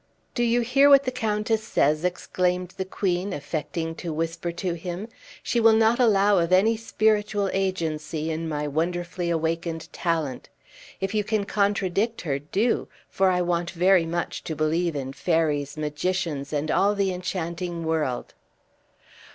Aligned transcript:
"Do 0.33 0.41
you 0.41 0.61
hear 0.61 0.89
what 0.89 1.03
the 1.03 1.11
countess 1.11 1.63
says?" 1.63 2.03
exclaimed 2.03 2.69
the 2.75 2.85
queen, 2.85 3.33
affecting 3.33 3.93
to 3.97 4.11
whisper 4.11 4.51
to 4.51 4.73
him; 4.73 5.07
"she 5.43 5.59
will 5.59 5.73
not 5.75 5.99
allow 5.99 6.39
of 6.39 6.51
any 6.51 6.75
spiritual 6.75 7.51
agency 7.53 8.31
in 8.31 8.49
my 8.49 8.67
wonderfully 8.67 9.29
awakened 9.29 9.93
talent. 9.93 10.49
If 10.99 11.13
you 11.13 11.23
can 11.23 11.43
contradict 11.43 12.21
her, 12.21 12.39
do; 12.39 12.87
for 13.09 13.29
I 13.29 13.43
want 13.43 13.69
very 13.69 14.07
much 14.07 14.43
to 14.45 14.55
believe 14.55 14.95
in 14.95 15.13
fairies, 15.13 15.77
magicians, 15.77 16.51
and 16.51 16.71
all 16.71 16.95
the 16.95 17.13
enchanting 17.13 17.85
world!" 17.85 18.33